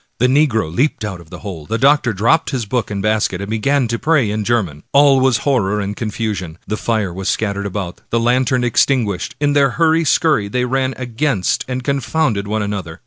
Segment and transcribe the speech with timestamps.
[0.17, 3.51] The negro leaped out of the hole, the doctor dropped his book and basket, and
[3.51, 4.81] began to pray in German.
[4.93, 6.57] All was horror and confusion.
[6.65, 9.33] The fire was scattered about, the lantern extin guished.
[9.39, 12.99] In their hurry scurry ^ they ran against and con founded one another.